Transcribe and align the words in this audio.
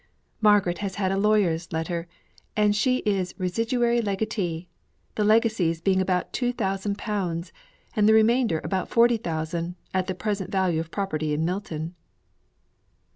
Margaret 0.41 0.79
has 0.79 0.95
had 0.95 1.11
a 1.11 1.15
lawyer's 1.19 1.71
letter, 1.71 2.07
and 2.57 2.75
she 2.75 3.03
is 3.05 3.35
residuary 3.37 4.01
legatee 4.01 4.67
the 5.13 5.23
legacies 5.23 5.79
being 5.79 6.01
about 6.01 6.33
two 6.33 6.51
thousand 6.51 6.97
pounds, 6.97 7.53
and 7.95 8.09
the 8.09 8.13
remainder 8.13 8.59
about 8.63 8.89
forty 8.89 9.17
thousand, 9.17 9.75
at 9.93 10.07
the 10.07 10.15
present 10.15 10.51
value 10.51 10.79
of 10.79 10.89
property 10.89 11.35
in 11.35 11.45
Milton." 11.45 11.93